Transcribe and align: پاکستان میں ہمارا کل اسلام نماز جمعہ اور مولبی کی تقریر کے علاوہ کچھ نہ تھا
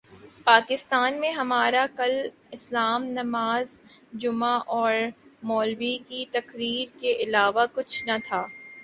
پاکستان 0.43 1.19
میں 1.19 1.31
ہمارا 1.31 1.85
کل 1.97 2.11
اسلام 2.51 3.03
نماز 3.09 3.79
جمعہ 4.13 4.57
اور 4.67 4.93
مولبی 5.43 5.97
کی 6.07 6.25
تقریر 6.31 6.99
کے 6.99 7.13
علاوہ 7.19 7.65
کچھ 7.73 8.03
نہ 8.07 8.17
تھا 8.25 8.43